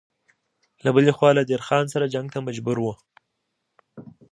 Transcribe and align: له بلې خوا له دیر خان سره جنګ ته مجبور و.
له 0.83 0.89
بلې 0.95 1.11
خوا 1.17 1.29
له 1.37 1.43
دیر 1.49 1.61
خان 1.67 1.85
سره 1.93 2.11
جنګ 2.13 2.27
ته 2.33 2.39
مجبور 2.47 2.77
و. 2.81 2.85